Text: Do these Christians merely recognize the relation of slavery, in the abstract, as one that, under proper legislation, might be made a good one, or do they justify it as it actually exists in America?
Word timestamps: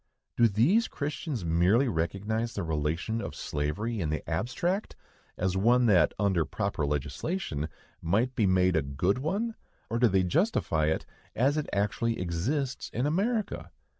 Do 0.35 0.47
these 0.47 0.87
Christians 0.87 1.45
merely 1.45 1.87
recognize 1.87 2.55
the 2.55 2.63
relation 2.63 3.21
of 3.21 3.35
slavery, 3.35 4.01
in 4.01 4.09
the 4.09 4.27
abstract, 4.27 4.95
as 5.37 5.55
one 5.55 5.85
that, 5.85 6.15
under 6.17 6.43
proper 6.43 6.87
legislation, 6.87 7.69
might 8.01 8.33
be 8.33 8.47
made 8.47 8.75
a 8.75 8.81
good 8.81 9.19
one, 9.19 9.53
or 9.91 9.99
do 9.99 10.07
they 10.07 10.23
justify 10.23 10.87
it 10.87 11.05
as 11.35 11.55
it 11.55 11.69
actually 11.71 12.19
exists 12.19 12.89
in 12.91 13.05
America? 13.05 13.69